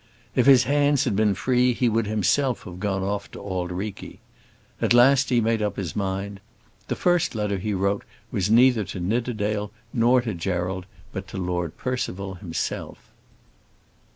If 0.33 0.47
his 0.47 0.63
hands 0.63 1.03
had 1.03 1.15
been 1.15 1.35
free 1.35 1.73
he 1.73 1.87
would 1.87 2.07
himself 2.07 2.63
have 2.63 2.79
gone 2.79 3.03
off 3.03 3.29
to 3.33 3.39
Auld 3.39 3.71
Reikie. 3.71 4.17
At 4.81 4.95
last 4.95 5.29
he 5.29 5.39
made 5.41 5.61
up 5.61 5.75
his 5.77 5.95
mind. 5.95 6.39
The 6.87 6.95
first 6.95 7.35
letter 7.35 7.59
he 7.59 7.75
wrote 7.75 8.03
was 8.31 8.49
neither 8.49 8.83
to 8.83 8.99
Nidderdale 8.99 9.71
nor 9.93 10.19
to 10.21 10.33
Gerald, 10.33 10.87
but 11.13 11.27
to 11.27 11.37
Lord 11.37 11.77
Percival 11.77 12.33
himself. 12.33 13.11